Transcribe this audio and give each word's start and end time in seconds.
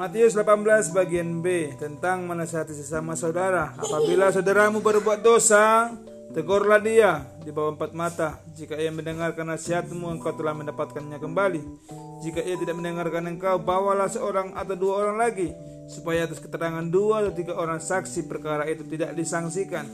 Matius 0.00 0.32
18 0.32 0.96
bagian 0.96 1.44
B 1.44 1.76
tentang 1.76 2.24
menasihati 2.24 2.72
sesama 2.72 3.12
saudara. 3.20 3.76
Apabila 3.76 4.32
saudaramu 4.32 4.80
berbuat 4.80 5.20
dosa, 5.20 5.92
tegurlah 6.32 6.80
dia 6.80 7.28
di 7.44 7.52
bawah 7.52 7.76
empat 7.76 7.92
mata. 7.92 8.40
Jika 8.56 8.80
ia 8.80 8.88
mendengarkan 8.88 9.52
nasihatmu, 9.52 10.08
engkau 10.08 10.32
telah 10.32 10.56
mendapatkannya 10.56 11.20
kembali. 11.20 11.60
Jika 12.24 12.40
ia 12.40 12.56
tidak 12.56 12.80
mendengarkan 12.80 13.28
engkau, 13.28 13.60
bawalah 13.60 14.08
seorang 14.08 14.56
atau 14.56 14.72
dua 14.72 15.04
orang 15.04 15.20
lagi, 15.20 15.52
supaya 15.84 16.24
atas 16.24 16.40
keterangan 16.40 16.88
dua 16.88 17.20
atau 17.20 17.36
tiga 17.36 17.60
orang 17.60 17.76
saksi 17.76 18.24
perkara 18.24 18.64
itu 18.72 18.88
tidak 18.88 19.12
disangsikan. 19.12 19.84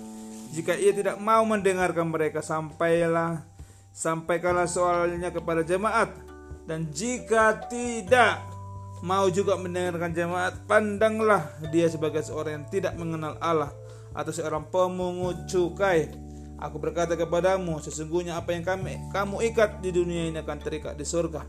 Jika 0.54 0.78
ia 0.78 0.94
tidak 0.94 1.18
mau 1.18 1.42
mendengarkan 1.42 2.06
mereka, 2.06 2.46
sampailah 2.46 3.42
sampaikanlah 3.90 4.70
soalnya 4.70 5.34
kepada 5.34 5.66
jemaat. 5.66 6.14
Dan 6.62 6.94
jika 6.94 7.58
tidak 7.66 8.55
mau 9.04 9.28
juga 9.28 9.58
mendengarkan 9.60 10.12
jemaat, 10.12 10.54
pandanglah 10.64 11.44
dia 11.68 11.88
sebagai 11.90 12.24
seorang 12.24 12.62
yang 12.62 12.66
tidak 12.72 12.94
mengenal 12.96 13.36
Allah 13.40 13.72
atau 14.16 14.32
seorang 14.32 14.64
pemungut 14.72 15.44
cukai. 15.48 16.08
Aku 16.56 16.80
berkata 16.80 17.12
kepadamu, 17.20 17.76
sesungguhnya 17.84 18.40
apa 18.40 18.56
yang 18.56 18.64
kami, 18.64 18.96
kamu 19.12 19.44
ikat 19.52 19.84
di 19.84 19.92
dunia 19.92 20.32
ini 20.32 20.40
akan 20.40 20.56
terikat 20.56 20.96
di 20.96 21.04
surga. 21.04 21.44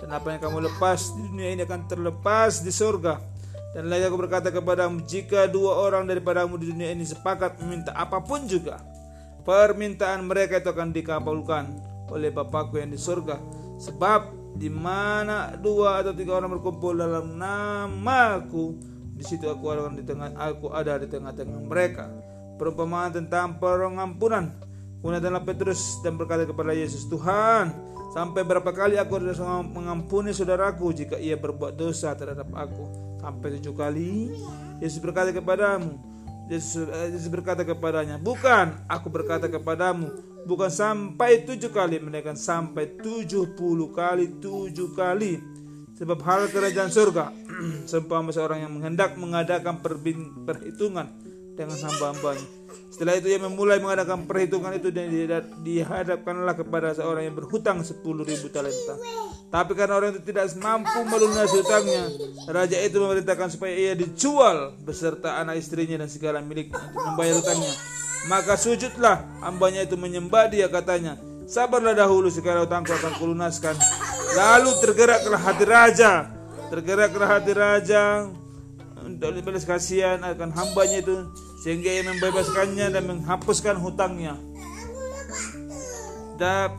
Dan 0.00 0.12
apa 0.12 0.32
yang 0.32 0.40
kamu 0.40 0.68
lepas 0.68 1.16
di 1.16 1.22
dunia 1.32 1.48
ini 1.56 1.62
akan 1.64 1.88
terlepas 1.88 2.60
di 2.60 2.68
surga. 2.68 3.20
Dan 3.72 3.88
lagi 3.88 4.04
aku 4.04 4.20
berkata 4.20 4.52
kepadamu, 4.52 5.00
jika 5.08 5.48
dua 5.48 5.80
orang 5.80 6.04
daripadamu 6.04 6.60
di 6.60 6.72
dunia 6.76 6.92
ini 6.92 7.08
sepakat 7.08 7.56
meminta 7.64 7.96
apa 7.96 8.20
pun 8.20 8.44
juga, 8.44 8.84
permintaan 9.48 10.28
mereka 10.28 10.60
itu 10.60 10.68
akan 10.68 10.92
dikabulkan 10.92 11.64
oleh 12.12 12.28
Bapakku 12.28 12.76
yang 12.76 12.92
di 12.92 13.00
surga. 13.00 13.40
Sebab 13.80 14.39
di 14.60 14.68
mana 14.68 15.56
dua 15.56 16.04
atau 16.04 16.12
tiga 16.12 16.36
orang 16.36 16.60
berkumpul 16.60 16.92
dalam 16.92 17.40
namaku 17.40 18.76
di 19.16 19.24
situ 19.24 19.48
aku 19.48 19.68
ada 19.68 19.88
di 19.92 20.00
tengah 20.00 20.32
aku 20.36 20.72
ada 20.72 20.96
di 20.96 21.04
tengah-tengah 21.04 21.60
mereka. 21.64 22.08
Perumpamaan 22.56 23.12
tentang 23.12 23.56
pengampunan. 23.60 24.52
Kemudian 25.00 25.20
dalam 25.20 25.44
Petrus 25.44 26.00
dan 26.04 26.16
berkata 26.16 26.48
kepada 26.48 26.72
Yesus 26.76 27.04
Tuhan 27.08 27.72
sampai 28.16 28.44
berapa 28.44 28.68
kali 28.68 28.96
aku 29.00 29.20
harus 29.20 29.40
mengampuni 29.72 30.32
saudaraku 30.32 30.92
jika 30.92 31.16
ia 31.16 31.36
berbuat 31.36 31.76
dosa 31.76 32.16
terhadap 32.16 32.48
aku? 32.52 32.84
Sampai 33.20 33.60
tujuh 33.60 33.76
kali? 33.76 34.32
Yesus 34.80 35.00
berkata 35.04 35.36
kepadamu 35.36 36.00
Yesus, 36.50 36.90
Yesus 36.90 37.30
berkata 37.30 37.62
kepadanya 37.62 38.18
bukan 38.18 38.74
aku 38.90 39.06
berkata 39.06 39.46
kepadamu 39.46 40.10
bukan 40.50 40.66
sampai 40.66 41.46
tujuh 41.46 41.70
kali 41.70 42.02
menaikkan 42.02 42.34
sampai 42.34 42.98
tujuh 42.98 43.54
puluh 43.54 43.94
kali 43.94 44.42
tujuh 44.42 44.90
kali. 44.98 45.38
Sebab 46.00 46.16
hal 46.24 46.48
kerajaan 46.48 46.88
surga 46.88 47.28
seumpama 47.90 48.32
seorang 48.32 48.64
yang 48.64 48.72
menghendak 48.72 49.20
mengadakan 49.20 49.78
perhitungan 50.48 51.12
dengan 51.54 51.78
hamba-hambanya. 51.78 52.60
Setelah 52.90 53.16
itu 53.22 53.30
ia 53.30 53.38
memulai 53.38 53.78
mengadakan 53.78 54.26
perhitungan 54.26 54.74
itu 54.74 54.90
dan 54.90 55.08
dihadapkanlah 55.62 56.58
kepada 56.58 56.90
seorang 56.92 57.30
yang 57.30 57.36
berhutang 57.38 57.86
sepuluh 57.86 58.26
ribu 58.26 58.50
talenta. 58.50 58.98
Tapi 59.50 59.72
karena 59.78 59.98
orang 59.98 60.14
itu 60.18 60.22
tidak 60.26 60.50
mampu 60.58 61.00
melunasi 61.06 61.62
hutangnya 61.62 62.06
raja 62.50 62.78
itu 62.82 62.98
memerintahkan 62.98 63.56
supaya 63.56 63.74
ia 63.74 63.92
dijual 63.94 64.74
beserta 64.82 65.38
anak 65.38 65.58
istrinya 65.62 66.02
dan 66.02 66.10
segala 66.10 66.42
miliknya 66.42 66.76
untuk 66.76 67.02
membayar 67.14 67.34
hutangnya. 67.38 67.72
Maka 68.28 68.54
sujudlah 68.58 69.16
hambanya 69.40 69.86
itu 69.86 69.96
menyembah 69.96 70.50
dia 70.50 70.68
katanya. 70.68 71.16
Sabarlah 71.48 71.96
dahulu 71.96 72.30
sekarang 72.30 72.68
utangku 72.68 72.94
akan 72.94 73.16
kulunaskan. 73.16 73.74
Lalu 74.36 74.70
tergeraklah 74.82 75.40
hati 75.40 75.64
raja. 75.66 76.12
Tergeraklah 76.70 77.28
hati 77.38 77.52
raja 77.56 78.30
Untuk 79.04 79.32
dibalas 79.36 79.64
kasihan 79.64 80.20
akan 80.20 80.52
hambanya 80.52 81.00
itu 81.00 81.16
Sehingga 81.60 81.88
ia 81.92 82.02
membebaskannya 82.04 82.92
dan 82.92 83.04
menghapuskan 83.08 83.78
hutangnya 83.80 84.36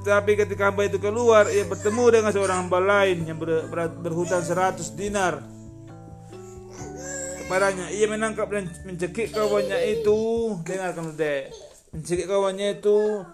tapi 0.02 0.34
ketika 0.34 0.74
hamba 0.74 0.90
itu 0.90 0.98
keluar 0.98 1.46
ia 1.46 1.62
bertemu 1.62 2.10
dengan 2.10 2.34
seorang 2.34 2.66
hamba 2.66 2.82
lain 2.82 3.30
yang 3.30 3.38
ber, 3.38 3.70
ber, 3.70 3.94
berhutang 3.94 4.42
100 4.42 4.82
dinar 4.98 5.46
kepadanya. 7.52 7.92
Ia 7.92 8.08
menangkap 8.08 8.48
dan 8.48 8.72
mencekik 8.88 9.36
kawannya 9.36 10.00
itu. 10.00 10.20
Dengarkan 10.64 11.20
deh. 11.20 11.52
Mencekik 11.92 12.32
kawannya 12.32 12.80
itu 12.80 13.28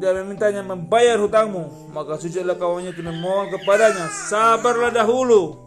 dan 0.00 0.24
memintanya 0.24 0.64
membayar 0.64 1.20
hutangmu. 1.20 1.92
Maka 1.92 2.16
sujudlah 2.16 2.56
kawannya 2.56 2.96
itu 2.96 3.04
memohon 3.04 3.52
kepadanya. 3.52 4.08
Sabarlah 4.08 4.88
dahulu. 4.88 5.63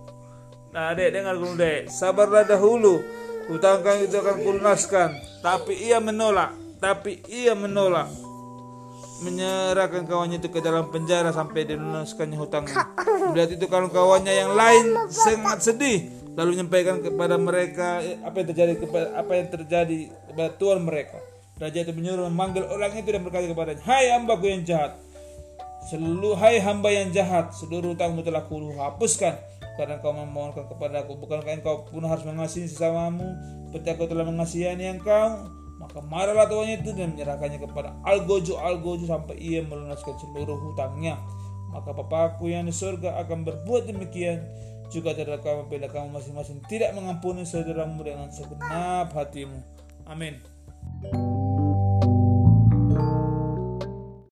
Nah 0.71 0.93
dek 0.93 1.09
dengar 1.13 1.35
dulu 1.35 1.53
dek. 1.55 1.91
Sabarlah 1.91 2.43
dahulu. 2.43 2.99
Hutang 3.47 3.79
itu 4.03 4.15
akan 4.19 4.37
kulunaskan. 4.43 5.09
Tapi 5.39 5.73
ia 5.87 6.03
menolak. 6.03 6.51
Tapi 6.77 7.23
ia 7.31 7.55
menolak 7.57 8.27
menyerahkan 9.17 10.05
kawannya 10.05 10.37
itu 10.37 10.49
ke 10.53 10.61
dalam 10.61 10.93
penjara 10.93 11.33
sampai 11.33 11.65
dilunaskannya 11.65 12.37
hutangnya. 12.37 12.85
Melihat 13.33 13.57
itu 13.57 13.65
kalau 13.65 13.89
kawannya 13.89 14.29
yang 14.29 14.53
lain 14.53 15.09
sangat 15.09 15.65
sedih 15.65 16.13
lalu 16.37 16.53
menyampaikan 16.53 17.01
kepada 17.01 17.35
mereka 17.41 17.97
eh, 18.05 18.21
apa 18.21 18.45
yang 18.45 18.47
terjadi 18.53 18.73
kepada 18.77 19.07
apa 19.17 19.31
yang 19.33 19.47
terjadi 19.49 19.99
kepada 20.29 20.49
tuan 20.53 20.85
mereka. 20.85 21.17
Raja 21.57 21.81
itu 21.81 21.89
menyuruh 21.89 22.29
memanggil 22.29 22.69
orang 22.69 22.93
itu 22.93 23.09
dan 23.09 23.25
berkata 23.25 23.49
kepadanya, 23.49 23.81
"Hai 23.81 24.13
hambaku 24.13 24.45
yang 24.45 24.61
jahat, 24.61 25.01
seluruh 25.87 26.35
hai 26.35 26.59
hamba 26.59 26.91
yang 26.91 27.15
jahat, 27.15 27.55
seluruh 27.55 27.95
hutangmu 27.95 28.21
telah 28.21 28.43
ku 28.43 28.59
hapuskan 28.75 29.39
karena 29.79 30.01
kau 30.03 30.11
memohonkan 30.11 30.67
kepadaku. 30.67 31.15
Bukankah 31.15 31.63
engkau 31.63 31.87
pun 31.87 32.03
harus 32.03 32.27
mengasihi 32.27 32.67
sesamamu 32.67 33.23
seperti 33.71 33.87
aku 33.95 34.03
telah 34.11 34.27
mengasihani 34.27 34.99
engkau?" 34.99 35.47
Maka 35.77 36.01
marahlah 36.01 36.49
tuannya 36.49 36.81
itu 36.81 36.89
dan 36.97 37.13
menyerahkannya 37.13 37.61
kepada 37.61 37.93
Algojo 38.01 38.57
Algojo 38.57 39.05
sampai 39.05 39.37
ia 39.37 39.61
melunaskan 39.61 40.17
seluruh 40.17 40.57
hutangnya. 40.57 41.21
Maka 41.69 41.93
papaku 41.93 42.49
yang 42.49 42.65
di 42.65 42.73
surga 42.73 43.21
akan 43.21 43.45
berbuat 43.45 43.85
demikian 43.85 44.41
juga 44.89 45.13
terhadap 45.13 45.45
kamu 45.45 45.61
bila 45.69 45.87
kamu 45.91 46.17
masing-masing 46.17 46.63
tidak 46.65 46.95
mengampuni 46.97 47.45
saudaramu 47.45 48.01
dengan 48.01 48.33
segenap 48.33 49.13
hatimu. 49.13 49.61
Amin. 50.09 50.56